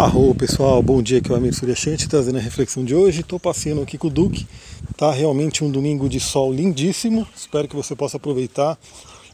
Arro 0.00 0.34
pessoal, 0.34 0.82
bom 0.82 1.02
dia, 1.02 1.18
aqui 1.18 1.30
é 1.30 1.34
o 1.34 1.36
Amir 1.36 1.54
Suryashanti 1.54 2.08
trazendo 2.08 2.38
a 2.38 2.40
reflexão 2.40 2.82
de 2.82 2.94
hoje. 2.94 3.20
Estou 3.20 3.38
passeando 3.38 3.82
aqui 3.82 3.98
com 3.98 4.06
o 4.06 4.10
Duque, 4.10 4.48
tá 4.96 5.12
realmente 5.12 5.62
um 5.62 5.70
domingo 5.70 6.08
de 6.08 6.18
sol 6.18 6.50
lindíssimo. 6.50 7.28
Espero 7.36 7.68
que 7.68 7.76
você 7.76 7.94
possa 7.94 8.16
aproveitar, 8.16 8.78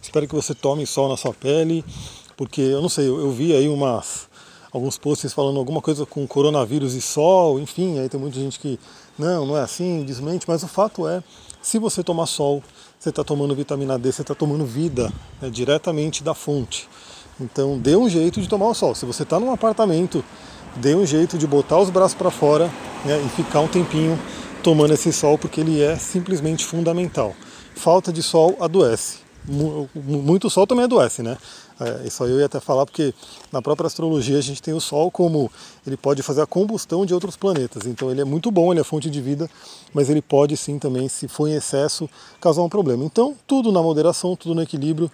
espero 0.03 0.27
que 0.27 0.35
você 0.35 0.57
tome 0.57 0.85
sol 0.85 1.09
na 1.09 1.17
sua 1.17 1.33
pele, 1.33 1.85
porque 2.37 2.61
eu 2.61 2.83
não 2.83 2.89
sei, 2.89 3.07
eu, 3.07 3.21
eu 3.21 3.31
vi 3.31 3.55
aí 3.55 3.69
umas, 3.69 4.29
alguns 4.73 4.99
posts 4.99 5.33
falando 5.33 5.57
alguma 5.57 5.81
coisa 5.81 6.04
com 6.04 6.26
coronavírus 6.26 6.94
e 6.94 7.01
sol, 7.01 7.60
enfim, 7.60 8.01
aí 8.01 8.08
tem 8.08 8.19
muita 8.19 8.40
gente 8.40 8.58
que 8.58 8.76
não, 9.17 9.46
não 9.46 9.56
é 9.56 9.60
assim, 9.60 10.03
desmente, 10.03 10.46
mas 10.48 10.64
o 10.64 10.69
fato 10.69 11.06
é, 11.06 11.22
se 11.62 11.78
você 11.78 12.03
tomar 12.03 12.26
sol, 12.26 12.60
você 12.98 13.10
está 13.10 13.22
tomando 13.22 13.54
vitamina 13.54 13.96
D, 13.96 14.10
você 14.10 14.22
está 14.22 14.35
tomando 14.35 14.67
vida 14.67 15.12
né, 15.40 15.48
diretamente 15.48 16.24
da 16.24 16.34
fonte. 16.34 16.88
Então 17.41 17.78
dê 17.78 17.95
um 17.95 18.09
jeito 18.09 18.41
de 18.41 18.48
tomar 18.48 18.66
o 18.66 18.74
sol. 18.74 18.95
Se 18.95 19.05
você 19.05 19.23
está 19.23 19.38
num 19.38 19.52
apartamento 19.52 20.24
dê 20.77 20.95
um 20.95 21.06
jeito 21.06 21.38
de 21.38 21.47
botar 21.47 21.79
os 21.79 21.91
braços 21.91 22.15
para 22.15 22.30
fora 22.30 22.71
né, 23.05 23.23
e 23.25 23.29
ficar 23.30 23.61
um 23.61 23.69
tempinho 23.69 24.19
tomando 24.62 24.95
esse 24.95 25.12
sol, 25.12 25.39
porque 25.39 25.61
ele 25.61 25.83
é 25.83 25.97
simplesmente 25.97 26.65
fundamental. 26.65 27.35
Falta 27.75 28.12
de 28.12 28.23
sol 28.23 28.57
adoece. 28.61 29.19
Muito 29.95 30.51
sol 30.51 30.66
também 30.66 30.85
adoece, 30.85 31.23
né? 31.23 31.37
É, 31.79 32.07
isso 32.07 32.25
aí 32.25 32.30
eu 32.30 32.41
ia 32.41 32.47
até 32.47 32.59
falar 32.59 32.87
porque 32.87 33.12
na 33.52 33.61
própria 33.61 33.87
astrologia 33.87 34.39
a 34.39 34.41
gente 34.41 34.62
tem 34.62 34.73
o 34.73 34.80
Sol 34.80 35.11
como 35.11 35.51
ele 35.87 35.97
pode 35.97 36.23
fazer 36.23 36.41
a 36.41 36.47
combustão 36.47 37.05
de 37.05 37.13
outros 37.13 37.37
planetas. 37.37 37.87
Então 37.87 38.11
ele 38.11 38.21
é 38.23 38.24
muito 38.24 38.51
bom, 38.51 38.73
ele 38.73 38.80
é 38.80 38.85
fonte 38.85 39.11
de 39.11 39.21
vida, 39.21 39.49
mas 39.93 40.09
ele 40.09 40.23
pode 40.23 40.57
sim 40.57 40.79
também, 40.79 41.07
se 41.09 41.29
for 41.29 41.49
em 41.49 41.55
excesso, 41.55 42.09
causar 42.41 42.63
um 42.63 42.69
problema. 42.69 43.05
Então 43.05 43.37
tudo 43.47 43.71
na 43.71 43.83
moderação, 43.83 44.35
tudo 44.35 44.55
no 44.55 44.63
equilíbrio. 44.63 45.11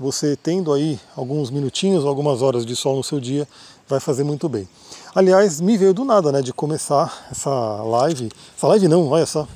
Você 0.00 0.34
tendo 0.34 0.72
aí 0.72 0.98
alguns 1.14 1.50
minutinhos, 1.50 2.04
algumas 2.04 2.42
horas 2.42 2.64
de 2.64 2.74
sol 2.74 2.96
no 2.96 3.04
seu 3.04 3.20
dia, 3.20 3.46
vai 3.90 3.98
fazer 4.00 4.22
muito 4.22 4.48
bem. 4.48 4.68
Aliás, 5.12 5.60
me 5.60 5.76
veio 5.76 5.92
do 5.92 6.04
nada, 6.04 6.30
né, 6.30 6.40
de 6.40 6.52
começar 6.52 7.26
essa 7.30 7.50
live, 7.50 8.30
essa 8.56 8.68
live 8.68 8.86
não, 8.86 9.08
olha 9.08 9.26
só, 9.26 9.48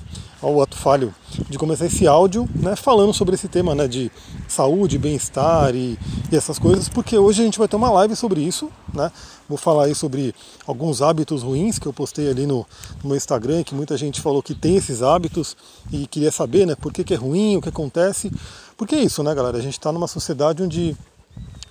o 0.42 0.60
ato 0.60 0.76
falho, 0.76 1.14
de 1.48 1.56
começar 1.56 1.86
esse 1.86 2.06
áudio, 2.06 2.46
né, 2.54 2.74
falando 2.74 3.14
sobre 3.14 3.36
esse 3.36 3.46
tema, 3.46 3.74
né, 3.74 3.86
de 3.86 4.10
saúde, 4.48 4.98
bem-estar 4.98 5.74
e, 5.74 5.96
e, 6.30 6.36
essas 6.36 6.58
coisas, 6.58 6.88
porque 6.88 7.16
hoje 7.16 7.42
a 7.42 7.44
gente 7.44 7.58
vai 7.58 7.68
ter 7.68 7.76
uma 7.76 7.90
live 7.90 8.16
sobre 8.16 8.40
isso, 8.40 8.68
né, 8.92 9.10
vou 9.48 9.56
falar 9.56 9.84
aí 9.84 9.94
sobre 9.94 10.34
alguns 10.66 11.00
hábitos 11.00 11.44
ruins 11.44 11.78
que 11.78 11.86
eu 11.86 11.92
postei 11.92 12.28
ali 12.28 12.46
no, 12.46 12.66
no 13.02 13.10
meu 13.10 13.16
Instagram, 13.16 13.62
que 13.62 13.74
muita 13.74 13.96
gente 13.96 14.20
falou 14.20 14.42
que 14.42 14.54
tem 14.54 14.76
esses 14.76 15.00
hábitos 15.00 15.56
e 15.92 16.08
queria 16.08 16.32
saber, 16.32 16.66
né, 16.66 16.74
por 16.74 16.92
que, 16.92 17.04
que 17.04 17.14
é 17.14 17.16
ruim, 17.16 17.56
o 17.56 17.62
que 17.62 17.68
acontece, 17.68 18.30
porque 18.76 18.96
é 18.96 19.02
isso, 19.02 19.22
né, 19.22 19.32
galera, 19.32 19.56
a 19.56 19.62
gente 19.62 19.78
está 19.78 19.92
numa 19.92 20.08
sociedade 20.08 20.62
onde 20.62 20.96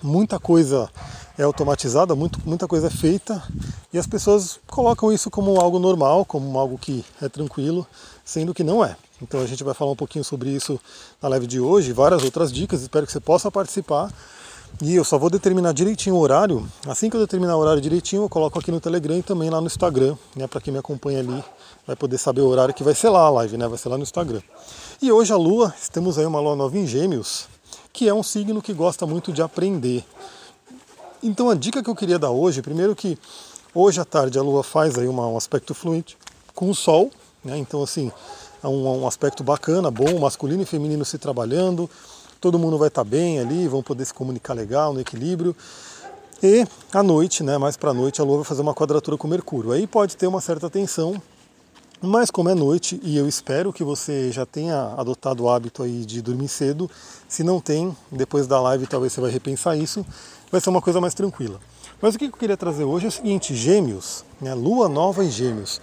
muita 0.01 0.39
coisa 0.39 0.89
é 1.37 1.43
automatizada, 1.43 2.15
muito, 2.15 2.39
muita 2.45 2.67
coisa 2.67 2.87
é 2.87 2.89
feita 2.89 3.41
e 3.91 3.97
as 3.97 4.05
pessoas 4.05 4.59
colocam 4.67 5.11
isso 5.11 5.29
como 5.29 5.59
algo 5.59 5.79
normal, 5.79 6.25
como 6.25 6.57
algo 6.57 6.77
que 6.77 7.03
é 7.21 7.27
tranquilo, 7.27 7.85
sendo 8.23 8.53
que 8.53 8.63
não 8.63 8.83
é. 8.83 8.95
Então 9.21 9.41
a 9.41 9.45
gente 9.45 9.63
vai 9.63 9.73
falar 9.73 9.91
um 9.91 9.95
pouquinho 9.95 10.23
sobre 10.23 10.49
isso 10.49 10.79
na 11.21 11.29
live 11.29 11.47
de 11.47 11.59
hoje, 11.59 11.93
várias 11.93 12.23
outras 12.23 12.51
dicas, 12.51 12.81
espero 12.81 13.05
que 13.05 13.11
você 13.11 13.19
possa 13.19 13.49
participar. 13.49 14.11
E 14.81 14.95
eu 14.95 15.03
só 15.03 15.19
vou 15.19 15.29
determinar 15.29 15.71
direitinho 15.71 16.15
o 16.15 16.19
horário. 16.19 16.67
Assim 16.87 17.07
que 17.09 17.15
eu 17.15 17.21
determinar 17.21 17.55
o 17.55 17.59
horário 17.59 17.79
direitinho, 17.79 18.23
eu 18.23 18.29
coloco 18.29 18.57
aqui 18.57 18.71
no 18.71 18.79
Telegram 18.79 19.17
e 19.17 19.21
também 19.21 19.49
lá 19.49 19.61
no 19.61 19.67
Instagram, 19.67 20.17
né, 20.35 20.47
para 20.47 20.59
quem 20.59 20.73
me 20.73 20.79
acompanha 20.79 21.19
ali, 21.19 21.43
vai 21.85 21.95
poder 21.95 22.17
saber 22.17 22.41
o 22.41 22.47
horário 22.47 22.73
que 22.73 22.83
vai 22.83 22.95
ser 22.95 23.09
lá 23.09 23.21
a 23.21 23.29
live, 23.29 23.55
né? 23.55 23.67
Vai 23.67 23.77
ser 23.77 23.89
lá 23.89 23.97
no 23.97 24.03
Instagram. 24.03 24.41
E 25.01 25.11
hoje 25.11 25.31
a 25.31 25.37
Lua, 25.37 25.73
temos 25.91 26.17
aí 26.17 26.25
uma 26.25 26.39
Lua 26.39 26.55
nova 26.55 26.77
em 26.77 26.87
Gêmeos, 26.87 27.47
que 27.91 28.07
é 28.07 28.13
um 28.13 28.23
signo 28.23 28.61
que 28.61 28.73
gosta 28.73 29.05
muito 29.05 29.31
de 29.31 29.41
aprender. 29.41 30.03
Então 31.23 31.49
a 31.49 31.55
dica 31.55 31.81
que 31.81 31.89
eu 31.89 31.95
queria 31.95 32.19
dar 32.19 32.31
hoje, 32.31 32.61
primeiro 32.61 32.93
que 32.93 33.17
hoje 33.73 33.97
à 34.01 34.03
tarde 34.03 34.37
a 34.37 34.41
Lua 34.41 34.61
faz 34.61 34.97
aí 34.97 35.07
uma, 35.07 35.25
um 35.25 35.37
aspecto 35.37 35.73
fluente 35.73 36.17
com 36.53 36.69
o 36.69 36.75
Sol, 36.75 37.09
né? 37.41 37.57
então 37.57 37.81
assim, 37.81 38.11
é 38.61 38.67
um, 38.67 39.03
um, 39.03 39.07
aspecto 39.07 39.41
bacana, 39.41 39.89
bom, 39.89 40.19
masculino 40.19 40.63
e 40.63 40.65
feminino 40.65 41.05
se 41.05 41.17
trabalhando, 41.17 41.89
todo 42.41 42.59
mundo 42.59 42.77
vai 42.77 42.89
estar 42.89 43.05
bem 43.05 43.39
ali, 43.39 43.69
vão 43.69 43.81
poder 43.81 44.03
se 44.03 44.13
comunicar 44.13 44.53
legal, 44.53 44.93
no 44.93 44.99
equilíbrio. 44.99 45.55
E 46.43 46.67
à 46.91 47.01
noite, 47.01 47.41
né, 47.41 47.57
mais 47.57 47.77
para 47.77 47.91
a 47.91 47.93
noite, 47.93 48.19
a 48.19 48.25
Lua 48.25 48.37
vai 48.37 48.45
fazer 48.45 48.61
uma 48.61 48.73
quadratura 48.73 49.15
com 49.15 49.25
Mercúrio. 49.25 49.71
Aí 49.71 49.87
pode 49.87 50.17
ter 50.17 50.27
uma 50.27 50.41
certa 50.41 50.69
tensão, 50.69 51.21
mas 52.05 52.29
como 52.29 52.49
é 52.49 52.53
noite 52.53 52.99
e 53.01 53.15
eu 53.15 53.29
espero 53.29 53.71
que 53.71 53.81
você 53.81 54.29
já 54.29 54.45
tenha 54.45 54.93
adotado 54.97 55.43
o 55.43 55.49
hábito 55.49 55.81
aí 55.81 56.03
de 56.03 56.21
dormir 56.21 56.49
cedo, 56.49 56.91
se 57.29 57.45
não 57.45 57.61
tem, 57.61 57.95
depois 58.11 58.45
da 58.45 58.59
live 58.59 58.85
talvez 58.85 59.13
você 59.13 59.21
vai 59.21 59.31
repensar 59.31 59.77
isso, 59.77 60.05
vai 60.51 60.59
ser 60.59 60.69
uma 60.69 60.81
coisa 60.81 60.99
mais 60.99 61.13
tranquila. 61.13 61.61
Mas 62.01 62.13
o 62.13 62.19
que 62.19 62.25
eu 62.25 62.31
queria 62.33 62.57
trazer 62.57 62.83
hoje 62.83 63.05
é 63.05 63.07
o 63.07 63.11
seguinte: 63.11 63.55
Gêmeos, 63.55 64.25
né, 64.41 64.53
Lua 64.53 64.89
nova 64.89 65.23
em 65.23 65.31
Gêmeos. 65.31 65.79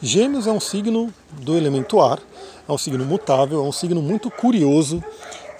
Gêmeos 0.00 0.46
é 0.46 0.52
um 0.52 0.60
signo 0.60 1.12
do 1.42 1.56
elemento 1.56 2.00
ar, 2.00 2.20
é 2.68 2.72
um 2.72 2.78
signo 2.78 3.04
mutável, 3.04 3.64
é 3.64 3.66
um 3.66 3.72
signo 3.72 4.00
muito 4.00 4.30
curioso, 4.30 5.02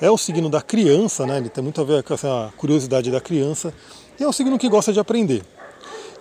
é 0.00 0.08
o 0.08 0.16
signo 0.16 0.48
da 0.48 0.62
criança, 0.62 1.26
né, 1.26 1.38
ele 1.38 1.48
tem 1.48 1.64
muito 1.64 1.81
a 1.81 1.84
ver 1.84 2.04
com 2.04 2.14
essa 2.14 2.54
curiosidade 2.56 3.10
da 3.10 3.20
criança, 3.20 3.75
e 4.20 4.22
é 4.22 4.28
um 4.28 4.32
signo 4.32 4.56
que 4.60 4.69
gosta 4.69 4.92
de 4.92 5.00
aprender. 5.00 5.42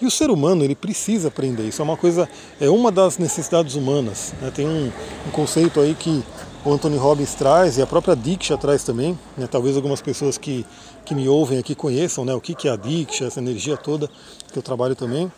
E 0.02 0.06
o 0.06 0.12
ser 0.12 0.30
humano 0.30 0.64
ele 0.64 0.76
precisa 0.76 1.28
aprender. 1.28 1.64
Isso 1.64 1.82
é 1.82 1.86
uma 1.86 1.98
coisa, 1.98 2.28
é 2.60 2.70
uma 2.70 2.92
das 2.92 3.18
necessidades 3.18 3.76
humanas. 3.76 4.34
Né? 4.42 4.52
Tem 4.54 4.68
um, 4.68 4.92
um, 5.28 5.32
conceito 5.32 5.80
aí 5.80 5.96
que 5.96 6.24
o 6.66 6.74
Anthony 6.74 6.98
Robbins 6.98 7.34
traz 7.36 7.78
e 7.78 7.82
a 7.82 7.88
própria 7.88 8.16
Diksha 8.16 8.58
traz 8.58 8.84
também. 8.84 9.18
Né? 9.38 9.48
Talvez 9.48 9.76
algumas 9.76 10.02
pessoas 10.02 10.38
que, 10.38 10.66
que 11.06 11.14
me 11.14 11.28
ouvem 11.28 11.60
aqui 11.60 11.76
conheçam 11.76 12.26
né? 12.26 12.34
o 12.34 12.42
que, 12.42 12.56
que 12.56 12.68
é 12.68 12.72
a 12.72 12.76
Diksha, 12.76 13.26
essa 13.26 13.40
energia 13.40 13.78
toda 13.78 14.10
que 14.52 14.58
eu 14.58 14.64
trabalho 14.64 14.96
também. 14.96 15.32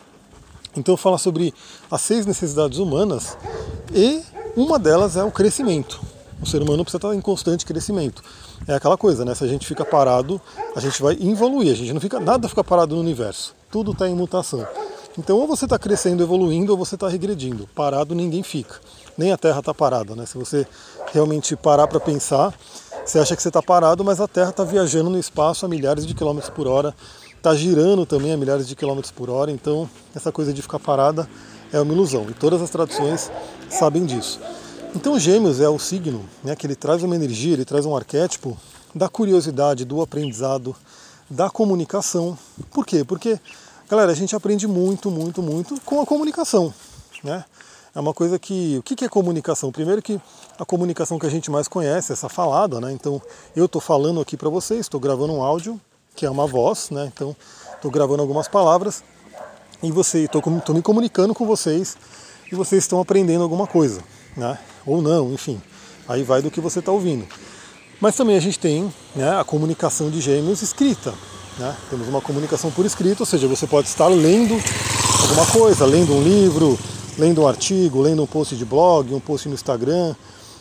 Então 0.75 0.97
fala 0.97 1.17
sobre 1.17 1.53
as 1.89 2.01
seis 2.01 2.25
necessidades 2.25 2.79
humanas 2.79 3.37
e 3.93 4.21
uma 4.55 4.77
delas 4.77 5.15
é 5.15 5.23
o 5.23 5.31
crescimento. 5.31 6.14
O 6.41 6.45
ser 6.45 6.61
humano 6.61 6.83
precisa 6.83 6.97
estar 6.97 7.15
em 7.15 7.21
constante 7.21 7.65
crescimento. 7.65 8.21
É 8.67 8.75
aquela 8.75 8.97
coisa, 8.97 9.23
né? 9.23 9.33
Se 9.33 9.43
a 9.43 9.47
gente 9.47 9.65
fica 9.65 9.85
parado, 9.85 10.39
a 10.75 10.79
gente 10.79 11.01
vai 11.01 11.17
evoluir. 11.19 11.71
A 11.71 11.75
gente 11.75 11.93
não 11.93 12.01
fica 12.01 12.19
nada 12.19 12.49
fica 12.49 12.63
parado 12.63 12.95
no 12.95 13.01
universo. 13.01 13.55
Tudo 13.71 13.91
está 13.91 14.07
em 14.07 14.15
mutação. 14.15 14.67
Então 15.17 15.37
ou 15.37 15.47
você 15.47 15.65
está 15.65 15.79
crescendo, 15.79 16.21
evoluindo, 16.21 16.73
ou 16.73 16.77
você 16.77 16.95
está 16.95 17.07
regredindo. 17.07 17.67
Parado 17.73 18.13
ninguém 18.13 18.43
fica. 18.43 18.75
Nem 19.17 19.31
a 19.31 19.37
Terra 19.37 19.59
está 19.59 19.73
parada, 19.73 20.13
né? 20.15 20.25
Se 20.25 20.37
você 20.37 20.67
realmente 21.13 21.55
parar 21.55 21.87
para 21.87 21.99
pensar, 22.01 22.53
você 23.05 23.19
acha 23.19 23.35
que 23.35 23.41
você 23.41 23.47
está 23.47 23.61
parado, 23.61 24.03
mas 24.03 24.19
a 24.19 24.27
Terra 24.27 24.49
está 24.49 24.63
viajando 24.63 25.09
no 25.09 25.17
espaço 25.17 25.65
a 25.65 25.69
milhares 25.69 26.05
de 26.05 26.13
quilômetros 26.13 26.49
por 26.49 26.67
hora, 26.67 26.93
está 27.37 27.55
girando 27.55 28.05
também 28.05 28.33
a 28.33 28.37
milhares 28.37 28.67
de 28.67 28.75
quilômetros 28.75 29.11
por 29.11 29.29
hora. 29.29 29.51
Então 29.51 29.89
essa 30.13 30.33
coisa 30.33 30.51
de 30.51 30.61
ficar 30.61 30.79
parada 30.79 31.29
é 31.71 31.79
uma 31.79 31.93
ilusão. 31.93 32.25
E 32.29 32.33
todas 32.33 32.61
as 32.61 32.69
traduções 32.69 33.31
sabem 33.69 34.05
disso. 34.05 34.39
Então 34.95 35.19
Gêmeos 35.19 35.59
é 35.59 35.67
o 35.67 35.77
signo 35.77 36.23
né, 36.41 36.55
que 36.55 36.65
ele 36.65 36.73
traz 36.73 37.03
uma 37.03 37.15
energia, 37.15 37.51
ele 37.51 37.65
traz 37.65 37.85
um 37.85 37.93
arquétipo 37.93 38.57
da 38.95 39.09
curiosidade, 39.09 39.83
do 39.83 40.01
aprendizado, 40.01 40.73
da 41.29 41.49
comunicação. 41.49 42.37
Por 42.71 42.85
quê? 42.85 43.03
Porque, 43.03 43.37
galera, 43.89 44.13
a 44.13 44.15
gente 44.15 44.37
aprende 44.37 44.65
muito, 44.65 45.11
muito, 45.11 45.43
muito 45.43 45.81
com 45.81 45.99
a 45.99 46.05
comunicação. 46.05 46.73
Né? 47.21 47.43
É 47.93 47.99
uma 47.99 48.13
coisa 48.13 48.39
que. 48.39 48.77
O 48.77 48.83
que 48.83 49.03
é 49.03 49.09
comunicação? 49.09 49.69
Primeiro 49.69 50.01
que 50.01 50.19
a 50.57 50.63
comunicação 50.63 51.19
que 51.19 51.25
a 51.25 51.29
gente 51.29 51.51
mais 51.51 51.67
conhece, 51.67 52.13
essa 52.13 52.29
falada, 52.29 52.79
né? 52.79 52.93
Então 52.93 53.21
eu 53.53 53.65
estou 53.65 53.81
falando 53.81 54.21
aqui 54.21 54.37
para 54.37 54.49
vocês, 54.49 54.81
estou 54.81 54.99
gravando 54.99 55.33
um 55.33 55.43
áudio, 55.43 55.79
que 56.15 56.25
é 56.25 56.29
uma 56.29 56.47
voz, 56.47 56.89
né? 56.89 57.11
Então 57.13 57.35
estou 57.75 57.91
gravando 57.91 58.21
algumas 58.21 58.47
palavras 58.47 59.03
e 59.83 59.91
você 59.91 60.23
estou 60.23 60.41
me 60.73 60.81
comunicando 60.81 61.33
com 61.33 61.45
vocês 61.45 61.97
e 62.49 62.55
vocês 62.55 62.83
estão 62.83 63.01
aprendendo 63.01 63.43
alguma 63.43 63.67
coisa 63.67 64.01
né? 64.35 64.57
ou 64.85 65.01
não, 65.01 65.33
enfim. 65.33 65.61
Aí 66.07 66.23
vai 66.23 66.41
do 66.41 66.51
que 66.51 66.61
você 66.61 66.79
está 66.79 66.91
ouvindo. 66.91 67.25
Mas 67.99 68.15
também 68.15 68.35
a 68.35 68.39
gente 68.39 68.59
tem 68.59 68.93
né, 69.15 69.39
a 69.39 69.43
comunicação 69.43 70.09
de 70.09 70.21
gêmeos 70.21 70.61
escrita. 70.61 71.13
Né? 71.57 71.75
Temos 71.89 72.07
uma 72.07 72.21
comunicação 72.21 72.69
por 72.69 72.85
escrito, 72.85 73.21
ou 73.21 73.25
seja, 73.25 73.47
você 73.47 73.65
pode 73.65 73.87
estar 73.87 74.07
lendo 74.07 74.53
alguma 75.21 75.45
coisa, 75.47 75.85
lendo 75.85 76.13
um 76.13 76.21
livro, 76.21 76.77
lendo 77.17 77.41
um 77.41 77.47
artigo, 77.47 78.01
lendo 78.01 78.21
um 78.21 78.27
post 78.27 78.55
de 78.55 78.65
blog, 78.65 79.13
um 79.13 79.19
post 79.19 79.47
no 79.47 79.55
Instagram. 79.55 80.13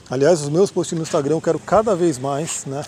Aliás, 0.08 0.40
os 0.42 0.48
meus 0.48 0.70
posts 0.70 0.96
no 0.96 1.02
Instagram 1.02 1.34
eu 1.34 1.40
quero 1.40 1.58
cada 1.58 1.94
vez 1.96 2.18
mais 2.18 2.64
né, 2.66 2.84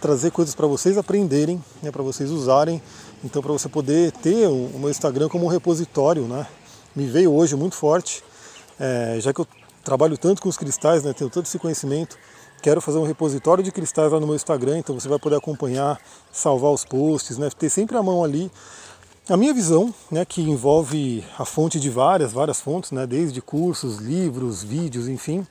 trazer 0.00 0.32
coisas 0.32 0.54
para 0.54 0.66
vocês 0.66 0.98
aprenderem, 0.98 1.62
né, 1.82 1.90
para 1.90 2.02
vocês 2.02 2.30
usarem. 2.30 2.82
Então, 3.22 3.40
para 3.40 3.52
você 3.52 3.68
poder 3.68 4.12
ter 4.12 4.48
o 4.48 4.70
meu 4.78 4.90
Instagram 4.90 5.28
como 5.28 5.46
um 5.46 5.48
repositório, 5.48 6.24
né, 6.24 6.46
me 6.94 7.06
veio 7.06 7.32
hoje 7.32 7.56
muito 7.56 7.74
forte, 7.74 8.22
é, 8.78 9.16
já 9.20 9.32
que 9.32 9.40
eu 9.40 9.46
trabalho 9.84 10.16
tanto 10.18 10.42
com 10.42 10.48
os 10.48 10.56
cristais, 10.56 11.04
né, 11.04 11.12
tenho 11.12 11.30
todo 11.30 11.44
esse 11.44 11.58
conhecimento. 11.58 12.16
Quero 12.62 12.80
fazer 12.80 12.98
um 12.98 13.04
repositório 13.04 13.62
de 13.62 13.70
cristais 13.70 14.10
lá 14.10 14.18
no 14.18 14.26
meu 14.26 14.34
Instagram, 14.34 14.78
então 14.78 14.98
você 14.98 15.06
vai 15.06 15.18
poder 15.18 15.36
acompanhar, 15.36 16.00
salvar 16.32 16.72
os 16.72 16.84
posts, 16.84 17.36
né, 17.36 17.50
ter 17.50 17.68
sempre 17.68 17.96
a 17.96 18.02
mão 18.02 18.24
ali. 18.24 18.50
A 19.28 19.36
minha 19.36 19.54
visão, 19.54 19.94
né, 20.10 20.24
que 20.24 20.42
envolve 20.42 21.24
a 21.38 21.44
fonte 21.44 21.78
de 21.78 21.90
várias, 21.90 22.32
várias 22.32 22.60
fontes, 22.60 22.90
né, 22.90 23.06
desde 23.06 23.40
cursos, 23.40 23.98
livros, 23.98 24.62
vídeos, 24.62 25.08
enfim, 25.08 25.46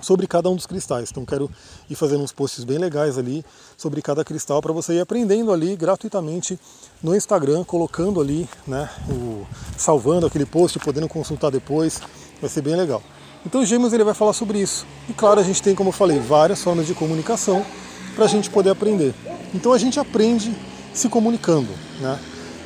sobre 0.00 0.26
cada 0.26 0.50
um 0.50 0.56
dos 0.56 0.66
cristais. 0.66 1.10
Então 1.10 1.24
quero 1.24 1.50
ir 1.88 1.94
fazendo 1.94 2.22
uns 2.22 2.32
posts 2.32 2.64
bem 2.64 2.78
legais 2.78 3.16
ali 3.16 3.44
sobre 3.76 4.02
cada 4.02 4.24
cristal 4.24 4.60
para 4.60 4.72
você 4.72 4.94
ir 4.94 5.00
aprendendo 5.00 5.52
ali 5.52 5.76
gratuitamente 5.76 6.58
no 7.02 7.16
Instagram, 7.16 7.64
colocando 7.64 8.20
ali, 8.20 8.48
né, 8.66 8.90
o, 9.08 9.46
salvando 9.78 10.26
aquele 10.26 10.46
post, 10.46 10.78
podendo 10.78 11.08
consultar 11.08 11.50
depois, 11.50 12.00
vai 12.40 12.50
ser 12.50 12.60
bem 12.60 12.76
legal. 12.76 13.02
Então 13.46 13.60
o 13.60 13.66
Gêmeos 13.66 13.92
ele 13.92 14.04
vai 14.04 14.14
falar 14.14 14.32
sobre 14.32 14.58
isso. 14.58 14.86
E 15.08 15.12
claro, 15.12 15.40
a 15.40 15.42
gente 15.42 15.62
tem, 15.62 15.74
como 15.74 15.88
eu 15.88 15.92
falei, 15.92 16.18
várias 16.18 16.62
formas 16.62 16.86
de 16.86 16.94
comunicação 16.94 17.64
para 18.14 18.24
a 18.24 18.28
gente 18.28 18.48
poder 18.48 18.70
aprender. 18.70 19.14
Então 19.54 19.72
a 19.72 19.78
gente 19.78 20.00
aprende 20.00 20.56
se 20.92 21.08
comunicando, 21.08 21.68
né? 22.00 22.18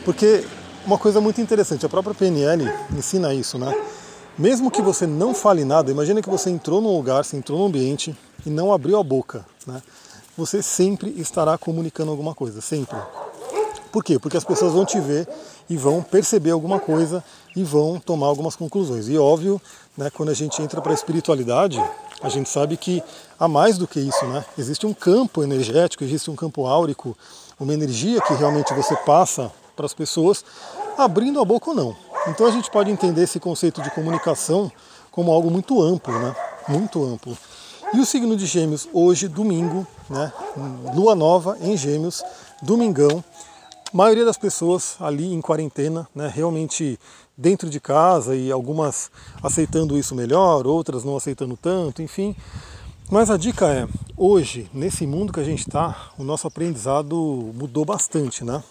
Porque 0.05 0.45
uma 0.87 0.99
coisa 0.99 1.21
muito 1.21 1.41
interessante, 1.41 1.85
a 1.85 1.89
própria 1.89 2.15
PNL 2.15 2.71
ensina 2.97 3.35
isso, 3.35 3.59
né? 3.59 3.75
Mesmo 4.39 4.71
que 4.71 4.81
você 4.81 5.07
não 5.07 5.35
fale 5.35 5.65
nada, 5.65 5.91
imagine 5.91 6.23
que 6.23 6.31
você 6.31 6.49
entrou 6.49 6.81
num 6.81 6.97
lugar, 6.97 7.25
você 7.25 7.37
entrou 7.37 7.59
num 7.59 7.67
ambiente 7.67 8.17
e 8.47 8.51
não 8.51 8.73
abriu 8.73 8.99
a 8.99 9.03
boca, 9.03 9.45
né? 9.67 9.83
Você 10.37 10.63
sempre 10.63 11.13
estará 11.19 11.59
comunicando 11.59 12.13
alguma 12.13 12.35
coisa, 12.35 12.61
sempre. 12.61 12.97
Por 13.91 14.05
quê? 14.05 14.19
Porque 14.19 14.37
as 14.37 14.45
pessoas 14.45 14.73
vão 14.73 14.85
te 14.85 15.01
ver 15.01 15.29
e 15.69 15.77
vão 15.77 16.03
perceber 16.03 16.51
alguma 16.51 16.79
coisa 16.79 17.23
e 17.57 17.63
vão 17.63 17.99
tomar 17.99 18.27
algumas 18.27 18.55
conclusões. 18.55 19.09
E 19.09 19.17
óbvio, 19.19 19.61
né, 19.97 20.11
quando 20.11 20.29
a 20.29 20.35
gente 20.35 20.61
entra 20.63 20.81
para 20.81 20.93
a 20.93 20.95
espiritualidade, 20.95 21.83
a 22.23 22.29
gente 22.29 22.49
sabe 22.49 22.77
que 22.77 23.03
há 23.39 23.49
mais 23.49 23.79
do 23.79 23.87
que 23.87 24.01
isso, 24.01 24.25
né? 24.27 24.45
Existe 24.57 24.87
um 24.87 24.95
campo 24.95 25.43
energético, 25.43 26.05
existe 26.05 26.31
um 26.31 26.37
campo 26.37 26.67
áurico, 26.67 27.17
uma 27.59 27.73
energia 27.73 28.21
que 28.21 28.35
realmente 28.35 28.73
você 28.75 28.95
passa 28.97 29.51
para 29.75 29.87
as 29.87 29.95
pessoas, 29.95 30.45
abrindo 30.97 31.41
a 31.41 31.45
boca 31.45 31.71
ou 31.71 31.77
não. 31.77 31.97
Então 32.27 32.47
a 32.47 32.51
gente 32.51 32.71
pode 32.71 32.91
entender 32.91 33.23
esse 33.23 33.39
conceito 33.39 33.81
de 33.81 33.91
comunicação 33.91 34.71
como 35.11 35.33
algo 35.33 35.51
muito 35.51 35.81
amplo, 35.81 36.19
né? 36.19 36.35
Muito 36.69 37.05
amplo. 37.05 37.37
E 37.95 38.01
o 38.01 38.05
signo 38.05 38.37
de 38.37 38.45
Gêmeos 38.45 38.89
hoje, 38.93 39.29
domingo, 39.29 39.87
né? 40.11 40.33
Lua 40.95 41.15
nova 41.15 41.57
em 41.61 41.77
Gêmeos, 41.77 42.23
domingão. 42.61 43.25
Maioria 43.93 44.25
das 44.25 44.37
pessoas 44.37 44.97
ali 45.01 45.33
em 45.33 45.41
quarentena, 45.41 46.07
né? 46.15 46.31
Realmente 46.33 47.01
dentro 47.35 47.71
de 47.71 47.81
casa 47.81 48.37
e 48.37 48.53
algumas 48.53 49.11
aceitando 49.43 49.97
isso 49.97 50.15
melhor, 50.15 50.67
outras 50.67 51.05
não 51.05 51.17
aceitando 51.17 51.57
tanto, 51.57 52.03
enfim. 52.03 52.37
Mas 53.11 53.31
a 53.31 53.39
dica 53.39 53.67
é, 53.67 53.89
hoje, 54.15 54.69
nesse 54.75 55.07
mundo 55.07 55.33
que 55.33 55.41
a 55.41 55.45
gente 55.45 55.61
está, 55.61 56.11
o 56.19 56.23
nosso 56.23 56.47
aprendizado 56.47 57.17
mudou 57.55 57.87
bastante, 57.87 58.45
né? 58.45 58.63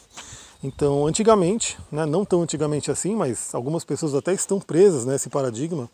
Então, 0.64 1.08
antigamente, 1.08 1.80
né, 1.92 2.06
não 2.06 2.24
tão 2.24 2.44
antigamente 2.44 2.92
assim, 2.92 3.16
mas 3.16 3.56
algumas 3.56 3.84
pessoas 3.84 4.14
até 4.14 4.34
estão 4.34 4.60
presas 4.60 5.06
nesse 5.06 5.30
paradigma. 5.30 5.90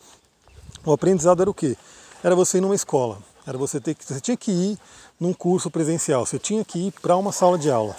O 0.85 0.91
aprendizado 0.91 1.41
era 1.41 1.49
o 1.49 1.53
quê? 1.53 1.77
Era 2.21 2.35
você 2.35 2.57
ir 2.57 2.61
numa 2.61 2.75
escola, 2.75 3.19
era 3.47 3.57
você 3.57 3.79
ter 3.79 3.93
que 3.93 4.03
você 4.03 4.19
tinha 4.19 4.35
que 4.35 4.51
ir 4.51 4.77
num 5.17 5.33
curso 5.33 5.71
presencial, 5.71 6.25
você 6.25 6.37
tinha 6.37 6.65
que 6.65 6.87
ir 6.87 6.91
para 7.01 7.15
uma 7.15 7.31
sala 7.31 7.57
de 7.57 7.71
aula. 7.71 7.95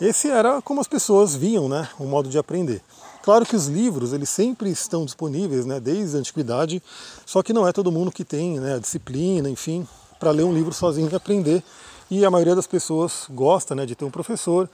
Esse 0.00 0.28
era 0.28 0.60
como 0.60 0.80
as 0.80 0.86
pessoas 0.86 1.34
viam, 1.34 1.68
né, 1.68 1.88
o 1.98 2.04
modo 2.04 2.28
de 2.28 2.36
aprender. 2.36 2.82
Claro 3.22 3.46
que 3.46 3.56
os 3.56 3.66
livros 3.66 4.12
eles 4.12 4.28
sempre 4.28 4.70
estão 4.70 5.06
disponíveis, 5.06 5.64
né, 5.64 5.80
desde 5.80 6.16
a 6.16 6.20
antiguidade, 6.20 6.82
só 7.24 7.42
que 7.42 7.52
não 7.52 7.66
é 7.66 7.72
todo 7.72 7.90
mundo 7.90 8.12
que 8.12 8.24
tem 8.24 8.60
né, 8.60 8.74
a 8.74 8.78
disciplina, 8.78 9.48
enfim, 9.48 9.88
para 10.20 10.30
ler 10.30 10.44
um 10.44 10.52
livro 10.52 10.72
sozinho 10.72 11.08
e 11.10 11.14
aprender. 11.16 11.62
E 12.10 12.24
a 12.24 12.30
maioria 12.30 12.54
das 12.54 12.66
pessoas 12.66 13.26
gosta 13.30 13.74
né, 13.74 13.86
de 13.86 13.94
ter 13.94 14.04
um 14.04 14.10
professor 14.10 14.68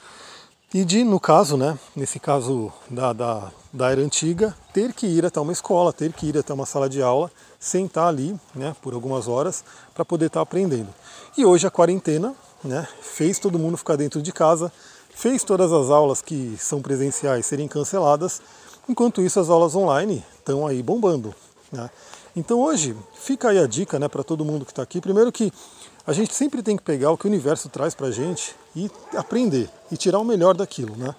e 0.74 0.84
de, 0.84 1.04
no 1.04 1.20
caso, 1.20 1.56
né, 1.56 1.78
nesse 1.94 2.18
caso 2.18 2.72
da, 2.90 3.12
da, 3.12 3.52
da 3.72 3.92
era 3.92 4.00
antiga, 4.00 4.56
ter 4.72 4.92
que 4.92 5.06
ir 5.06 5.24
até 5.24 5.38
uma 5.38 5.52
escola, 5.52 5.92
ter 5.92 6.12
que 6.12 6.26
ir 6.26 6.36
até 6.36 6.52
uma 6.52 6.66
sala 6.66 6.88
de 6.88 7.00
aula, 7.00 7.30
sentar 7.60 8.08
ali 8.08 8.34
né, 8.54 8.74
por 8.82 8.92
algumas 8.92 9.28
horas 9.28 9.64
para 9.94 10.04
poder 10.04 10.26
estar 10.26 10.40
tá 10.40 10.42
aprendendo. 10.42 10.88
E 11.36 11.44
hoje 11.44 11.66
a 11.66 11.70
quarentena 11.70 12.34
né, 12.64 12.88
fez 13.00 13.38
todo 13.38 13.58
mundo 13.58 13.76
ficar 13.76 13.96
dentro 13.96 14.20
de 14.20 14.32
casa, 14.32 14.72
fez 15.14 15.44
todas 15.44 15.72
as 15.72 15.90
aulas 15.90 16.20
que 16.20 16.56
são 16.58 16.80
presenciais 16.80 17.46
serem 17.46 17.68
canceladas, 17.68 18.40
enquanto 18.88 19.22
isso 19.22 19.38
as 19.38 19.48
aulas 19.48 19.74
online 19.74 20.24
estão 20.38 20.66
aí 20.66 20.82
bombando. 20.82 21.34
Né? 21.70 21.88
Então 22.34 22.60
hoje 22.60 22.96
fica 23.14 23.50
aí 23.50 23.58
a 23.58 23.66
dica 23.66 23.98
né, 23.98 24.08
para 24.08 24.22
todo 24.22 24.44
mundo 24.44 24.64
que 24.64 24.72
está 24.72 24.82
aqui. 24.82 25.00
Primeiro 25.00 25.30
que 25.30 25.52
a 26.06 26.12
gente 26.12 26.34
sempre 26.34 26.62
tem 26.62 26.76
que 26.76 26.82
pegar 26.82 27.10
o 27.10 27.18
que 27.18 27.26
o 27.26 27.28
universo 27.28 27.68
traz 27.68 27.94
para 27.94 28.08
a 28.08 28.10
gente 28.10 28.56
e 28.74 28.90
aprender 29.16 29.70
e 29.90 29.96
tirar 29.96 30.18
o 30.18 30.24
melhor 30.24 30.56
daquilo. 30.56 30.96
Né? 30.96 31.14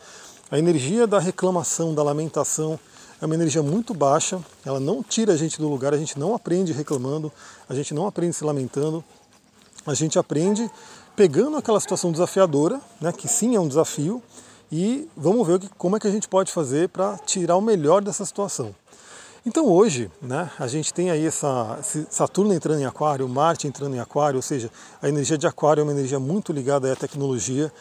A 0.52 0.60
energia 0.60 1.08
da 1.08 1.20
reclamação, 1.20 1.94
da 1.94 2.04
lamentação, 2.04 2.80
é 3.22 3.26
uma 3.26 3.36
energia 3.36 3.64
muito 3.64 3.94
baixa, 3.94 4.42
ela 4.66 4.82
não 4.82 5.02
tira 5.02 5.32
a 5.32 5.38
gente 5.38 5.58
do 5.58 5.70
lugar, 5.70 5.94
a 5.94 5.98
gente 5.98 6.20
não 6.20 6.36
aprende 6.36 6.74
reclamando, 6.74 7.32
a 7.70 7.74
gente 7.74 7.94
não 7.94 8.06
aprende 8.06 8.36
se 8.36 8.44
lamentando, 8.44 9.02
a 9.86 9.94
gente 9.94 10.20
aprende 10.20 10.70
pegando 11.16 11.58
aquela 11.58 11.80
situação 11.80 12.12
desafiadora, 12.12 12.82
né, 13.00 13.12
que 13.12 13.28
sim 13.28 13.56
é 13.56 13.60
um 13.60 13.68
desafio, 13.68 14.22
e 14.72 15.08
vamos 15.16 15.46
ver 15.46 15.60
como 15.78 15.96
é 15.96 16.00
que 16.00 16.08
a 16.08 16.12
gente 16.12 16.28
pode 16.28 16.52
fazer 16.52 16.90
para 16.90 17.18
tirar 17.20 17.56
o 17.56 17.62
melhor 17.62 18.02
dessa 18.02 18.26
situação. 18.26 18.74
Então 19.46 19.68
hoje, 19.68 20.10
né, 20.22 20.50
a 20.58 20.68
gente 20.68 20.94
tem 20.94 21.12
aí 21.12 21.26
essa 21.26 21.78
Saturno 22.10 22.54
entrando 22.54 22.80
em 22.80 22.86
Aquário, 22.86 23.28
Marte 23.28 23.68
entrando 23.68 23.96
em 23.96 24.00
Aquário, 24.00 24.38
ou 24.38 24.42
seja, 24.42 24.72
a 25.02 25.10
energia 25.10 25.38
de 25.38 25.46
Aquário 25.46 25.82
é 25.82 25.84
uma 25.84 25.92
energia 25.92 26.20
muito 26.20 26.52
ligada 26.54 26.92
à 26.92 26.96
tecnologia. 26.96 27.72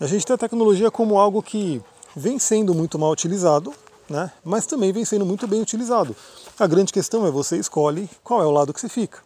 A 0.00 0.06
gente 0.06 0.26
tem 0.26 0.34
a 0.34 0.38
tecnologia 0.38 0.90
como 0.90 1.18
algo 1.18 1.40
que 1.40 1.80
vem 2.16 2.38
sendo 2.38 2.74
muito 2.74 2.98
mal 2.98 3.12
utilizado, 3.12 3.72
né, 4.10 4.30
mas 4.44 4.66
também 4.66 4.92
vem 4.92 5.04
sendo 5.04 5.24
muito 5.24 5.46
bem 5.46 5.62
utilizado. 5.62 6.14
A 6.58 6.66
grande 6.66 6.92
questão 6.92 7.24
é 7.26 7.30
você 7.30 7.56
escolhe 7.56 8.10
qual 8.22 8.42
é 8.42 8.46
o 8.46 8.50
lado 8.50 8.74
que 8.74 8.80
você 8.80 8.88
fica. 8.88 9.20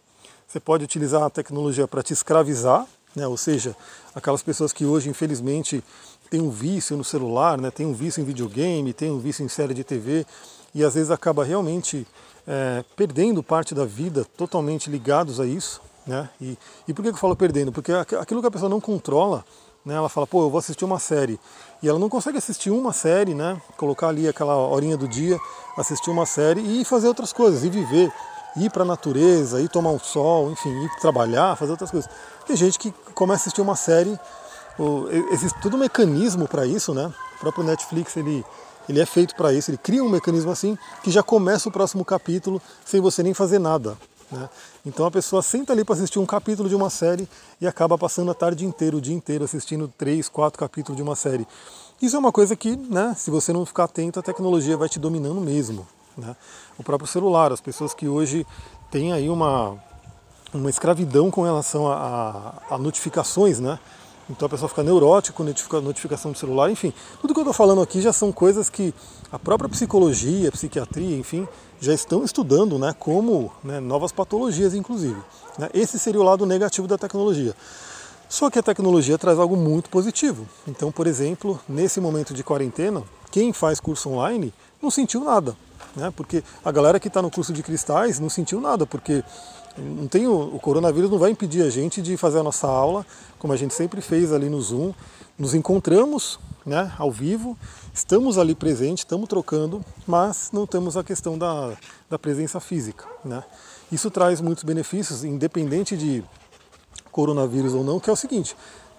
Você 0.47 0.59
pode 0.59 0.83
utilizar 0.83 1.23
a 1.23 1.29
tecnologia 1.29 1.87
para 1.87 2.01
te 2.01 2.13
escravizar, 2.13 2.87
né, 3.15 3.27
ou 3.27 3.37
seja, 3.37 3.75
aquelas 4.13 4.41
pessoas 4.41 4.71
que 4.71 4.85
hoje, 4.85 5.09
infelizmente, 5.09 5.83
têm 6.29 6.41
um 6.41 6.49
vício 6.49 6.95
no 6.95 7.03
celular, 7.03 7.59
né, 7.59 7.71
têm 7.71 7.85
um 7.85 7.93
vício 7.93 8.21
em 8.21 8.25
videogame, 8.25 8.93
têm 8.93 9.11
um 9.11 9.19
vício 9.19 9.43
em 9.43 9.49
série 9.49 9.73
de 9.73 9.83
TV, 9.83 10.25
e 10.73 10.83
às 10.83 10.93
vezes 10.93 11.09
acaba 11.09 11.43
realmente 11.43 12.05
é, 12.47 12.83
perdendo 12.95 13.41
parte 13.41 13.73
da 13.73 13.85
vida 13.85 14.25
totalmente 14.37 14.89
ligados 14.89 15.39
a 15.39 15.45
isso. 15.45 15.81
Né? 16.05 16.29
E, 16.39 16.57
e 16.87 16.93
por 16.93 17.03
que 17.03 17.09
eu 17.09 17.15
falo 17.15 17.35
perdendo? 17.35 17.71
Porque 17.71 17.91
aquilo 17.91 18.41
que 18.41 18.47
a 18.47 18.51
pessoa 18.51 18.69
não 18.69 18.79
controla, 18.79 19.43
né, 19.85 19.95
ela 19.95 20.09
fala, 20.09 20.27
pô, 20.27 20.43
eu 20.43 20.49
vou 20.49 20.59
assistir 20.59 20.85
uma 20.85 20.99
série, 20.99 21.39
e 21.81 21.87
ela 21.87 21.99
não 21.99 22.09
consegue 22.09 22.37
assistir 22.37 22.69
uma 22.69 22.93
série, 22.93 23.33
né, 23.33 23.61
colocar 23.77 24.09
ali 24.09 24.27
aquela 24.27 24.55
horinha 24.55 24.97
do 24.97 25.07
dia, 25.07 25.39
assistir 25.77 26.09
uma 26.09 26.25
série 26.25 26.61
e 26.61 26.85
fazer 26.85 27.07
outras 27.07 27.31
coisas, 27.31 27.63
e 27.63 27.69
viver, 27.69 28.11
ir 28.57 28.69
para 28.69 28.83
a 28.83 28.85
natureza, 28.85 29.61
ir 29.61 29.69
tomar 29.69 29.91
um 29.91 29.99
sol, 29.99 30.51
enfim, 30.51 30.69
ir 30.69 30.89
trabalhar, 30.99 31.55
fazer 31.55 31.71
outras 31.71 31.91
coisas. 31.91 32.09
Tem 32.45 32.55
gente 32.55 32.79
que 32.79 32.91
começa 33.13 33.41
a 33.41 33.43
assistir 33.43 33.61
uma 33.61 33.75
série, 33.75 34.19
existe 35.31 35.59
todo 35.61 35.75
um 35.75 35.79
mecanismo 35.79 36.47
para 36.47 36.65
isso, 36.65 36.93
né? 36.93 37.11
O 37.35 37.39
próprio 37.39 37.63
Netflix 37.63 38.15
ele 38.17 38.43
ele 38.87 38.99
é 38.99 39.05
feito 39.05 39.35
para 39.35 39.53
isso, 39.53 39.69
ele 39.69 39.77
cria 39.77 40.03
um 40.03 40.09
mecanismo 40.09 40.49
assim 40.49 40.75
que 41.03 41.11
já 41.11 41.21
começa 41.21 41.69
o 41.69 41.71
próximo 41.71 42.03
capítulo 42.03 42.59
sem 42.83 42.99
você 42.99 43.21
nem 43.21 43.35
fazer 43.35 43.59
nada. 43.59 43.95
Né? 44.31 44.49
Então 44.83 45.05
a 45.05 45.11
pessoa 45.11 45.43
senta 45.43 45.73
ali 45.73 45.85
para 45.85 45.93
assistir 45.93 46.17
um 46.17 46.25
capítulo 46.25 46.67
de 46.67 46.73
uma 46.73 46.89
série 46.89 47.29
e 47.61 47.67
acaba 47.67 47.97
passando 47.99 48.31
a 48.31 48.33
tarde 48.33 48.65
inteira, 48.65 48.97
o 48.97 49.01
dia 49.01 49.13
inteiro, 49.13 49.43
assistindo 49.43 49.91
três, 49.95 50.27
quatro 50.27 50.59
capítulos 50.59 50.97
de 50.97 51.03
uma 51.03 51.15
série. 51.15 51.47
Isso 52.01 52.15
é 52.15 52.19
uma 52.19 52.31
coisa 52.31 52.55
que, 52.55 52.75
né, 52.75 53.13
se 53.15 53.29
você 53.29 53.53
não 53.53 53.63
ficar 53.65 53.83
atento, 53.83 54.19
a 54.19 54.23
tecnologia 54.23 54.75
vai 54.75 54.89
te 54.89 54.97
dominando 54.97 55.39
mesmo. 55.39 55.87
Né? 56.19 56.35
O 56.77 56.83
próprio 56.83 57.07
celular, 57.07 57.51
as 57.51 57.61
pessoas 57.61 57.93
que 57.93 58.07
hoje 58.07 58.45
têm 58.91 59.13
aí 59.13 59.29
uma, 59.29 59.77
uma 60.53 60.69
escravidão 60.69 61.31
com 61.31 61.43
relação 61.43 61.87
a, 61.87 62.53
a, 62.69 62.75
a 62.75 62.77
notificações, 62.77 63.59
né? 63.59 63.79
Então 64.29 64.45
a 64.45 64.49
pessoa 64.49 64.69
fica 64.69 64.83
neurótica 64.83 65.35
com 65.35 65.43
notificação 65.81 66.31
do 66.31 66.37
celular, 66.37 66.69
enfim. 66.69 66.93
Tudo 67.19 67.33
que 67.33 67.39
eu 67.39 67.43
estou 67.43 67.53
falando 67.53 67.81
aqui 67.81 67.99
já 67.99 68.13
são 68.13 68.31
coisas 68.31 68.69
que 68.69 68.93
a 69.31 69.39
própria 69.39 69.67
psicologia, 69.67 70.49
a 70.49 70.51
psiquiatria, 70.51 71.17
enfim, 71.17 71.47
já 71.79 71.93
estão 71.93 72.23
estudando 72.23 72.77
né, 72.77 72.93
como 72.97 73.51
né, 73.63 73.79
novas 73.79 74.11
patologias, 74.11 74.75
inclusive. 74.75 75.19
Né. 75.57 75.69
Esse 75.73 75.97
seria 75.97 76.21
o 76.21 76.23
lado 76.23 76.45
negativo 76.45 76.87
da 76.87 76.95
tecnologia. 76.95 77.55
Só 78.27 78.51
que 78.51 78.59
a 78.59 78.63
tecnologia 78.63 79.17
traz 79.17 79.39
algo 79.39 79.57
muito 79.57 79.89
positivo. 79.89 80.47
Então, 80.67 80.91
por 80.91 81.07
exemplo, 81.07 81.59
nesse 81.67 81.99
momento 81.99 82.31
de 82.31 82.43
quarentena, 82.43 83.03
quem 83.31 83.51
faz 83.51 83.79
curso 83.79 84.11
online 84.11 84.53
não 84.79 84.91
sentiu 84.91 85.23
nada. 85.23 85.57
Né? 85.95 86.11
Porque 86.15 86.43
a 86.63 86.71
galera 86.71 86.99
que 86.99 87.07
está 87.07 87.21
no 87.21 87.31
curso 87.31 87.53
de 87.53 87.63
cristais 87.63 88.19
não 88.19 88.29
sentiu 88.29 88.61
nada, 88.61 88.85
porque 88.85 89.23
não 89.77 90.07
tem 90.07 90.27
o, 90.27 90.55
o, 90.55 90.59
coronavírus 90.59 91.09
não 91.09 91.17
vai 91.17 91.31
impedir 91.31 91.61
a 91.61 91.69
gente 91.69 92.01
de 92.01 92.17
fazer 92.17 92.39
a 92.39 92.43
nossa 92.43 92.67
aula, 92.67 93.05
como 93.37 93.53
a 93.53 93.57
gente 93.57 93.73
sempre 93.73 94.01
fez 94.01 94.31
ali 94.31 94.49
no 94.49 94.61
Zoom. 94.61 94.93
Nos 95.37 95.53
encontramos 95.53 96.39
né, 96.65 96.91
ao 96.97 97.11
vivo, 97.11 97.57
estamos 97.93 98.37
ali 98.37 98.53
presentes, 98.53 99.03
estamos 99.03 99.27
trocando, 99.27 99.83
mas 100.05 100.49
não 100.51 100.67
temos 100.67 100.97
a 100.97 101.03
questão 101.03 101.37
da, 101.37 101.77
da 102.09 102.19
presença 102.19 102.59
física. 102.59 103.05
Né? 103.23 103.41
Isso 103.91 104.11
traz 104.11 104.41
muitos 104.41 104.63
benefícios, 104.63 105.23
independente 105.23 105.95
de 105.95 106.23
coronavírus 107.11 107.73
ou 107.73 107.83
não, 107.83 107.99
que 107.99 108.09
é 108.09 108.13
o 108.13 108.15
seguinte, 108.15 108.55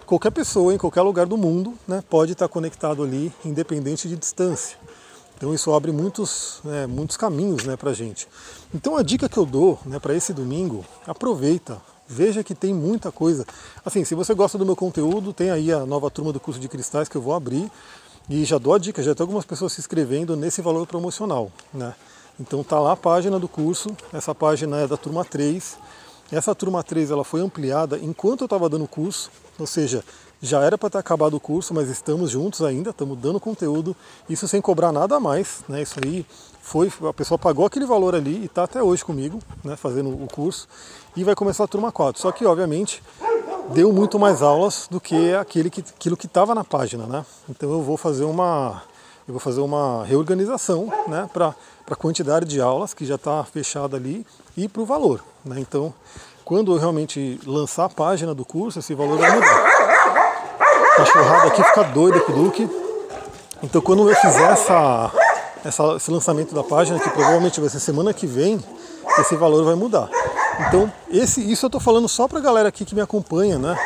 qualquer 0.06 0.30
pessoa 0.30 0.74
em 0.74 0.78
qualquer 0.78 1.02
lugar 1.02 1.26
do 1.26 1.36
mundo 1.36 1.74
né, 1.86 2.02
pode 2.08 2.32
estar 2.32 2.48
conectado 2.48 3.02
ali, 3.02 3.32
independente 3.44 4.08
de 4.08 4.16
distância. 4.16 4.76
Então 5.40 5.54
isso 5.54 5.72
abre 5.72 5.90
muitos, 5.90 6.60
né, 6.62 6.86
muitos 6.86 7.16
caminhos 7.16 7.64
né, 7.64 7.74
para 7.74 7.92
a 7.92 7.94
gente. 7.94 8.28
Então 8.74 8.94
a 8.94 9.02
dica 9.02 9.26
que 9.26 9.38
eu 9.38 9.46
dou 9.46 9.80
né, 9.86 9.98
para 9.98 10.14
esse 10.14 10.34
domingo, 10.34 10.84
aproveita, 11.06 11.80
veja 12.06 12.44
que 12.44 12.54
tem 12.54 12.74
muita 12.74 13.10
coisa. 13.10 13.46
Assim, 13.82 14.04
se 14.04 14.14
você 14.14 14.34
gosta 14.34 14.58
do 14.58 14.66
meu 14.66 14.76
conteúdo, 14.76 15.32
tem 15.32 15.50
aí 15.50 15.72
a 15.72 15.86
nova 15.86 16.10
turma 16.10 16.30
do 16.30 16.38
curso 16.38 16.60
de 16.60 16.68
cristais 16.68 17.08
que 17.08 17.16
eu 17.16 17.22
vou 17.22 17.32
abrir. 17.32 17.72
E 18.28 18.44
já 18.44 18.58
dou 18.58 18.74
a 18.74 18.78
dica, 18.78 19.02
já 19.02 19.14
tem 19.14 19.24
algumas 19.24 19.46
pessoas 19.46 19.72
se 19.72 19.80
inscrevendo 19.80 20.36
nesse 20.36 20.60
valor 20.60 20.86
promocional. 20.86 21.50
Né? 21.72 21.94
Então 22.38 22.62
tá 22.62 22.78
lá 22.78 22.92
a 22.92 22.96
página 22.96 23.38
do 23.38 23.48
curso, 23.48 23.96
essa 24.12 24.34
página 24.34 24.80
é 24.80 24.86
da 24.86 24.98
turma 24.98 25.24
3. 25.24 25.78
Essa 26.30 26.54
turma 26.54 26.82
3 26.82 27.10
ela 27.10 27.24
foi 27.24 27.40
ampliada 27.40 27.98
enquanto 27.98 28.42
eu 28.42 28.44
estava 28.44 28.68
dando 28.68 28.84
o 28.84 28.88
curso, 28.88 29.30
ou 29.58 29.66
seja, 29.66 30.04
já 30.42 30.62
era 30.62 30.78
para 30.78 30.90
ter 30.90 30.98
acabado 30.98 31.34
o 31.34 31.40
curso, 31.40 31.74
mas 31.74 31.88
estamos 31.88 32.30
juntos 32.30 32.62
ainda, 32.62 32.90
estamos 32.90 33.18
dando 33.18 33.38
conteúdo, 33.38 33.94
isso 34.28 34.48
sem 34.48 34.60
cobrar 34.60 34.90
nada 34.90 35.16
a 35.16 35.20
mais, 35.20 35.62
né? 35.68 35.82
Isso 35.82 35.96
aí 36.02 36.24
foi, 36.62 36.90
a 37.08 37.12
pessoa 37.12 37.38
pagou 37.38 37.66
aquele 37.66 37.84
valor 37.84 38.14
ali 38.14 38.42
e 38.42 38.44
está 38.46 38.64
até 38.64 38.82
hoje 38.82 39.04
comigo, 39.04 39.38
né, 39.62 39.76
fazendo 39.76 40.08
o 40.08 40.26
curso, 40.26 40.66
e 41.14 41.24
vai 41.24 41.34
começar 41.34 41.64
a 41.64 41.68
turma 41.68 41.92
4. 41.92 42.20
Só 42.20 42.32
que, 42.32 42.46
obviamente, 42.46 43.02
deu 43.72 43.92
muito 43.92 44.18
mais 44.18 44.40
aulas 44.40 44.88
do 44.90 45.00
que 45.00 45.34
aquele 45.34 45.68
que, 45.68 45.80
aquilo 45.80 46.16
que 46.16 46.26
estava 46.26 46.54
na 46.54 46.64
página, 46.64 47.06
né? 47.06 47.24
Então 47.48 47.70
eu 47.70 47.82
vou 47.82 47.96
fazer 47.96 48.24
uma 48.24 48.82
eu 49.28 49.32
vou 49.32 49.40
fazer 49.40 49.60
uma 49.60 50.04
reorganização, 50.04 50.92
né, 51.06 51.28
para 51.32 51.54
a 51.88 51.94
quantidade 51.94 52.46
de 52.46 52.60
aulas 52.60 52.92
que 52.94 53.04
já 53.04 53.14
está 53.14 53.44
fechada 53.44 53.96
ali 53.96 54.26
e 54.56 54.66
para 54.68 54.82
o 54.82 54.86
valor, 54.86 55.22
né? 55.44 55.60
Então, 55.60 55.94
quando 56.44 56.74
eu 56.74 56.78
realmente 56.78 57.38
lançar 57.46 57.84
a 57.84 57.88
página 57.88 58.34
do 58.34 58.44
curso, 58.44 58.80
esse 58.80 58.92
valor 58.94 59.18
vai 59.18 59.32
mudar 59.32 59.79
cachorrada 61.04 61.48
aqui 61.48 61.62
fica 61.62 61.82
doida 61.84 62.20
com 62.20 62.32
o 62.32 62.34
Duque. 62.34 62.68
Então 63.62 63.80
quando 63.80 64.08
eu 64.08 64.14
fizer 64.16 64.50
essa, 64.50 65.10
essa, 65.64 65.96
esse 65.96 66.10
lançamento 66.10 66.54
da 66.54 66.62
página, 66.62 66.98
que 66.98 67.08
provavelmente 67.10 67.60
vai 67.60 67.70
ser 67.70 67.80
semana 67.80 68.12
que 68.12 68.26
vem, 68.26 68.62
esse 69.18 69.34
valor 69.36 69.64
vai 69.64 69.74
mudar. 69.74 70.08
Então, 70.68 70.92
esse, 71.10 71.40
isso 71.50 71.64
eu 71.64 71.68
estou 71.68 71.80
falando 71.80 72.06
só 72.06 72.28
para 72.28 72.38
a 72.38 72.42
galera 72.42 72.68
aqui 72.68 72.84
que 72.84 72.94
me 72.94 73.00
acompanha, 73.00 73.58
né? 73.58 73.76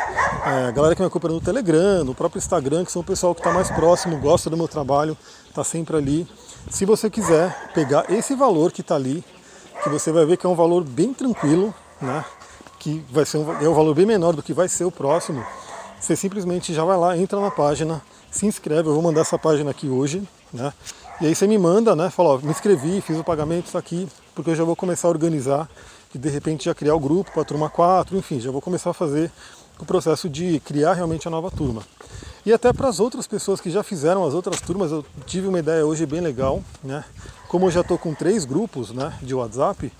É, 0.45 0.67
a 0.67 0.71
galera 0.71 0.93
que 0.93 1.01
me 1.01 1.07
acompanha 1.07 1.35
no 1.35 1.41
Telegram, 1.41 2.03
no 2.03 2.13
próprio 2.13 2.37
Instagram, 2.37 2.83
que 2.83 2.91
são 2.91 3.01
o 3.01 3.05
pessoal 3.05 3.33
que 3.33 3.39
está 3.39 3.51
mais 3.51 3.71
próximo, 3.71 4.17
gosta 4.17 4.49
do 4.49 4.57
meu 4.57 4.67
trabalho, 4.67 5.17
está 5.47 5.63
sempre 5.63 5.95
ali. 5.95 6.27
Se 6.69 6.85
você 6.85 7.09
quiser 7.09 7.71
pegar 7.73 8.05
esse 8.11 8.35
valor 8.35 8.73
que 8.73 8.81
está 8.81 8.95
ali, 8.95 9.23
que 9.81 9.89
você 9.89 10.11
vai 10.11 10.25
ver 10.25 10.35
que 10.35 10.45
é 10.45 10.49
um 10.49 10.55
valor 10.55 10.83
bem 10.83 11.13
tranquilo, 11.13 11.73
né? 12.01 12.25
Que 12.77 13.03
vai 13.09 13.25
ser 13.25 13.37
um, 13.37 13.63
é 13.63 13.69
um 13.69 13.73
valor 13.73 13.95
bem 13.95 14.05
menor 14.05 14.33
do 14.33 14.43
que 14.43 14.53
vai 14.53 14.67
ser 14.67 14.83
o 14.83 14.91
próximo. 14.91 15.43
Você 16.05 16.15
simplesmente 16.15 16.71
já 16.71 16.85
vai 16.85 16.95
lá, 16.95 17.17
entra 17.17 17.39
na 17.39 17.49
página, 17.49 17.99
se 18.29 18.45
inscreve, 18.45 18.87
eu 18.87 18.93
vou 18.93 19.01
mandar 19.01 19.21
essa 19.21 19.39
página 19.39 19.71
aqui 19.71 19.87
hoje, 19.87 20.21
né? 20.53 20.71
E 21.19 21.25
aí 21.25 21.33
você 21.33 21.47
me 21.47 21.57
manda, 21.57 21.95
né? 21.95 22.11
Fala, 22.11 22.35
ó, 22.35 22.37
me 22.37 22.51
inscrevi, 22.51 23.01
fiz 23.01 23.17
o 23.17 23.23
pagamento, 23.23 23.65
está 23.65 23.79
aqui, 23.79 24.07
porque 24.35 24.51
eu 24.51 24.55
já 24.55 24.63
vou 24.63 24.75
começar 24.75 25.07
a 25.07 25.09
organizar 25.09 25.67
e 26.13 26.19
de 26.19 26.29
repente 26.29 26.65
já 26.65 26.75
criar 26.75 26.93
o 26.93 26.99
grupo 26.99 27.31
para 27.31 27.41
a 27.41 27.45
turma 27.45 27.71
4, 27.71 28.15
enfim, 28.15 28.39
já 28.39 28.51
vou 28.51 28.61
começar 28.61 28.91
a 28.91 28.93
fazer 28.93 29.31
o 29.79 29.85
processo 29.85 30.29
de 30.29 30.59
criar 30.59 30.93
realmente 30.93 31.27
a 31.27 31.31
nova 31.31 31.49
turma. 31.49 31.81
E 32.45 32.53
até 32.53 32.71
para 32.71 32.87
as 32.87 32.99
outras 32.99 33.25
pessoas 33.25 33.59
que 33.59 33.71
já 33.71 33.81
fizeram 33.81 34.23
as 34.27 34.35
outras 34.35 34.61
turmas, 34.61 34.91
eu 34.91 35.03
tive 35.25 35.47
uma 35.47 35.57
ideia 35.57 35.83
hoje 35.83 36.05
bem 36.05 36.21
legal, 36.21 36.61
né? 36.83 37.03
Como 37.47 37.65
eu 37.65 37.71
já 37.71 37.81
estou 37.81 37.97
com 37.97 38.13
três 38.13 38.45
grupos 38.45 38.91
né, 38.91 39.11
de 39.23 39.33
WhatsApp, 39.33 39.91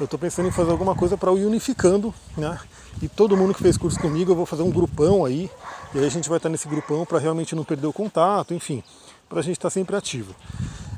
eu 0.00 0.04
estou 0.04 0.18
pensando 0.18 0.48
em 0.48 0.52
fazer 0.52 0.70
alguma 0.70 0.94
coisa 0.94 1.16
para 1.16 1.32
ir 1.32 1.44
unificando, 1.44 2.14
né? 2.36 2.58
E 3.00 3.08
todo 3.08 3.36
mundo 3.36 3.54
que 3.54 3.62
fez 3.62 3.76
curso 3.76 3.98
comigo, 3.98 4.32
eu 4.32 4.36
vou 4.36 4.46
fazer 4.46 4.62
um 4.62 4.70
grupão 4.70 5.24
aí, 5.24 5.50
e 5.94 5.98
aí 5.98 6.04
a 6.04 6.08
gente 6.08 6.28
vai 6.28 6.38
estar 6.38 6.48
nesse 6.48 6.68
grupão 6.68 7.04
para 7.04 7.18
realmente 7.18 7.54
não 7.54 7.64
perder 7.64 7.86
o 7.86 7.92
contato, 7.92 8.54
enfim, 8.54 8.82
para 9.28 9.40
a 9.40 9.42
gente 9.42 9.56
estar 9.56 9.70
sempre 9.70 9.96
ativo. 9.96 10.34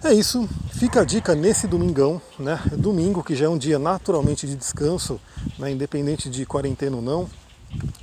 É 0.03 0.13
isso, 0.13 0.47
fica 0.73 1.01
a 1.01 1.05
dica 1.05 1.35
nesse 1.35 1.67
domingão, 1.67 2.21
né? 2.39 2.61
Domingo, 2.77 3.25
que 3.25 3.35
já 3.35 3.47
é 3.47 3.49
um 3.49 3.57
dia 3.57 3.79
naturalmente 3.79 4.47
de 4.47 4.55
descanso, 4.55 5.19
né? 5.59 5.71
independente 5.71 6.29
de 6.29 6.45
quarentena 6.45 6.97
ou 6.97 7.03
não. 7.03 7.31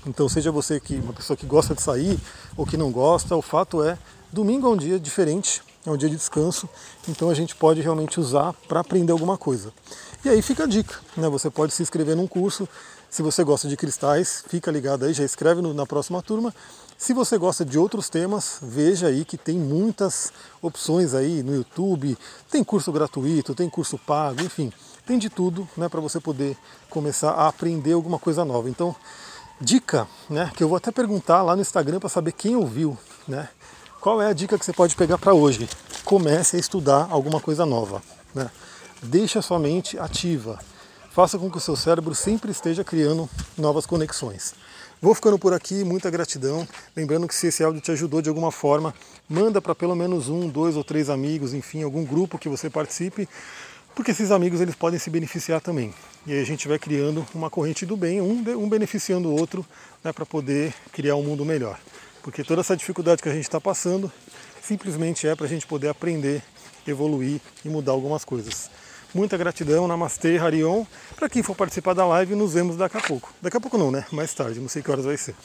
Então, 0.05 0.27
seja 0.27 0.51
você 0.51 0.79
que 0.79 0.95
uma 0.95 1.13
pessoa 1.13 1.37
que 1.37 1.45
gosta 1.45 1.75
de 1.75 1.81
sair 1.81 2.19
ou 2.57 2.65
que 2.65 2.75
não 2.75 2.91
gosta, 2.91 3.35
o 3.35 3.41
fato 3.41 3.83
é, 3.83 3.97
domingo 4.31 4.67
é 4.67 4.69
um 4.71 4.77
dia 4.77 4.99
diferente, 4.99 5.61
é 5.85 5.89
um 5.89 5.97
dia 5.97 6.09
de 6.09 6.15
descanso, 6.15 6.69
então 7.07 7.29
a 7.29 7.33
gente 7.33 7.55
pode 7.55 7.81
realmente 7.81 8.19
usar 8.19 8.53
para 8.67 8.79
aprender 8.81 9.11
alguma 9.11 9.37
coisa. 9.37 9.73
E 10.23 10.29
aí 10.29 10.41
fica 10.41 10.65
a 10.65 10.67
dica, 10.67 10.99
né? 11.17 11.27
Você 11.29 11.49
pode 11.49 11.73
se 11.73 11.81
inscrever 11.81 12.15
num 12.15 12.27
curso. 12.27 12.69
Se 13.09 13.21
você 13.21 13.43
gosta 13.43 13.67
de 13.67 13.75
cristais, 13.75 14.43
fica 14.47 14.71
ligado 14.71 15.03
aí, 15.03 15.13
já 15.13 15.23
escreve 15.23 15.61
na 15.61 15.85
próxima 15.85 16.21
turma. 16.21 16.53
Se 16.97 17.13
você 17.13 17.37
gosta 17.37 17.65
de 17.65 17.79
outros 17.79 18.07
temas, 18.09 18.59
veja 18.61 19.07
aí 19.07 19.25
que 19.25 19.35
tem 19.35 19.57
muitas 19.57 20.31
opções 20.61 21.15
aí 21.15 21.41
no 21.41 21.55
YouTube. 21.55 22.15
Tem 22.49 22.63
curso 22.63 22.91
gratuito, 22.91 23.55
tem 23.55 23.67
curso 23.67 23.97
pago, 23.97 24.43
enfim, 24.43 24.71
tem 25.05 25.17
de 25.17 25.29
tudo, 25.29 25.67
né, 25.75 25.89
para 25.89 25.99
você 25.99 26.19
poder 26.19 26.55
começar 26.89 27.31
a 27.31 27.47
aprender 27.47 27.93
alguma 27.93 28.19
coisa 28.19 28.45
nova. 28.45 28.69
Então, 28.69 28.95
dica, 29.59 30.07
né, 30.29 30.51
que 30.55 30.63
eu 30.63 30.69
vou 30.69 30.77
até 30.77 30.91
perguntar 30.91 31.41
lá 31.41 31.55
no 31.55 31.61
Instagram 31.63 31.99
para 31.99 32.07
saber 32.07 32.33
quem 32.33 32.55
ouviu, 32.55 32.95
né? 33.27 33.49
Qual 34.01 34.19
é 34.19 34.25
a 34.25 34.33
dica 34.33 34.57
que 34.57 34.65
você 34.65 34.73
pode 34.73 34.95
pegar 34.95 35.19
para 35.19 35.31
hoje? 35.31 35.69
Comece 36.03 36.55
a 36.55 36.59
estudar 36.59 37.07
alguma 37.11 37.39
coisa 37.39 37.67
nova, 37.67 38.01
né? 38.33 38.49
Deixe 38.99 39.37
a 39.37 39.43
sua 39.43 39.59
mente 39.59 39.95
ativa. 39.99 40.57
Faça 41.11 41.37
com 41.37 41.51
que 41.51 41.59
o 41.59 41.61
seu 41.61 41.75
cérebro 41.75 42.15
sempre 42.15 42.49
esteja 42.49 42.83
criando 42.83 43.29
novas 43.55 43.85
conexões. 43.85 44.55
Vou 44.99 45.13
ficando 45.13 45.37
por 45.37 45.53
aqui, 45.53 45.83
muita 45.83 46.09
gratidão. 46.09 46.67
Lembrando 46.95 47.27
que 47.27 47.35
se 47.35 47.45
esse 47.45 47.63
áudio 47.63 47.79
te 47.79 47.91
ajudou 47.91 48.23
de 48.23 48.29
alguma 48.29 48.51
forma, 48.51 48.91
manda 49.29 49.61
para 49.61 49.75
pelo 49.75 49.95
menos 49.95 50.29
um, 50.29 50.49
dois 50.49 50.75
ou 50.75 50.83
três 50.83 51.07
amigos, 51.07 51.53
enfim, 51.53 51.83
algum 51.83 52.03
grupo 52.03 52.39
que 52.39 52.49
você 52.49 52.71
participe, 52.71 53.29
porque 53.93 54.09
esses 54.09 54.31
amigos 54.31 54.61
eles 54.61 54.73
podem 54.73 54.99
se 54.99 55.11
beneficiar 55.11 55.61
também. 55.61 55.93
E 56.25 56.33
aí 56.33 56.41
a 56.41 56.45
gente 56.45 56.67
vai 56.67 56.79
criando 56.79 57.23
uma 57.35 57.51
corrente 57.51 57.85
do 57.85 57.95
bem, 57.95 58.19
um, 58.19 58.43
um 58.57 58.67
beneficiando 58.67 59.29
o 59.29 59.39
outro, 59.39 59.63
né, 60.03 60.11
para 60.11 60.25
poder 60.25 60.73
criar 60.91 61.15
um 61.17 61.23
mundo 61.23 61.45
melhor. 61.45 61.79
Porque 62.21 62.43
toda 62.43 62.61
essa 62.61 62.75
dificuldade 62.75 63.21
que 63.21 63.29
a 63.29 63.33
gente 63.33 63.43
está 63.43 63.59
passando 63.59 64.11
simplesmente 64.61 65.27
é 65.27 65.35
para 65.35 65.45
a 65.45 65.49
gente 65.49 65.65
poder 65.65 65.89
aprender, 65.89 66.43
evoluir 66.87 67.41
e 67.65 67.69
mudar 67.69 67.91
algumas 67.91 68.23
coisas. 68.23 68.69
Muita 69.13 69.37
gratidão, 69.37 69.87
Namastê, 69.87 70.37
Harion. 70.37 70.85
Para 71.15 71.27
quem 71.27 71.43
for 71.43 71.55
participar 71.55 71.93
da 71.93 72.05
live, 72.05 72.35
nos 72.35 72.53
vemos 72.53 72.77
daqui 72.77 72.97
a 72.97 73.01
pouco. 73.01 73.33
Daqui 73.41 73.57
a 73.57 73.59
pouco 73.59 73.77
não, 73.77 73.91
né? 73.91 74.05
Mais 74.11 74.33
tarde, 74.33 74.59
não 74.59 74.69
sei 74.69 74.81
que 74.81 74.89
horas 74.89 75.05
vai 75.05 75.17
ser. 75.17 75.35